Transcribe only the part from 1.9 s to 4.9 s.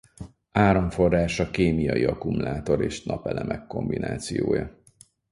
akkumulátor és napelemek kombinációja.